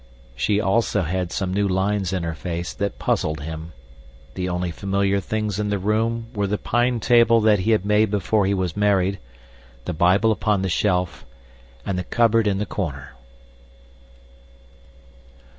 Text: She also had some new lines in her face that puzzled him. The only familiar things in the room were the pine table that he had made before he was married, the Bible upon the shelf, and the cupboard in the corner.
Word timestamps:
She 0.35 0.59
also 0.59 1.03
had 1.03 1.31
some 1.31 1.53
new 1.53 1.67
lines 1.67 2.11
in 2.11 2.23
her 2.23 2.33
face 2.33 2.73
that 2.73 2.97
puzzled 2.97 3.41
him. 3.41 3.71
The 4.33 4.49
only 4.49 4.71
familiar 4.71 5.19
things 5.19 5.59
in 5.59 5.69
the 5.69 5.77
room 5.77 6.25
were 6.33 6.47
the 6.47 6.57
pine 6.57 6.99
table 6.99 7.39
that 7.41 7.59
he 7.59 7.69
had 7.69 7.85
made 7.85 8.09
before 8.09 8.47
he 8.47 8.53
was 8.55 8.75
married, 8.75 9.19
the 9.85 9.93
Bible 9.93 10.31
upon 10.31 10.63
the 10.63 10.69
shelf, 10.69 11.23
and 11.85 11.99
the 11.99 12.03
cupboard 12.03 12.47
in 12.47 12.57
the 12.57 12.65
corner. 12.65 13.11